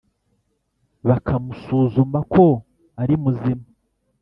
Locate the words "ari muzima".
3.01-3.65